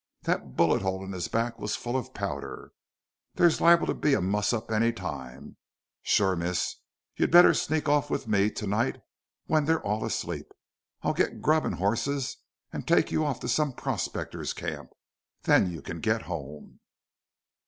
Thet 0.23 0.55
bullet 0.55 0.81
hole 0.81 1.05
in 1.05 1.11
his 1.11 1.27
back 1.27 1.59
was 1.59 1.75
full 1.75 1.95
of 1.95 2.11
powder. 2.15 2.71
There's 3.35 3.61
liable 3.61 3.85
to 3.85 3.93
be 3.93 4.15
a 4.15 4.19
muss 4.19 4.51
up 4.51 4.71
any 4.71 4.91
time.... 4.91 5.57
Shore, 6.01 6.35
miss, 6.35 6.77
you'd 7.17 7.29
better 7.29 7.53
sneak 7.53 7.87
off 7.87 8.09
with 8.09 8.27
me 8.27 8.49
tonight 8.49 8.99
when 9.45 9.65
they're 9.65 9.83
all 9.83 10.03
asleep. 10.03 10.55
I'll 11.03 11.13
git 11.13 11.39
grub 11.39 11.65
an' 11.67 11.73
hosses, 11.73 12.37
an' 12.73 12.81
take 12.81 13.11
you 13.11 13.23
off 13.23 13.39
to 13.41 13.47
some 13.47 13.73
prospector's 13.73 14.53
camp. 14.53 14.89
Then 15.43 15.69
you 15.71 15.83
can 15.83 15.99
git 15.99 16.23
home." 16.23 16.79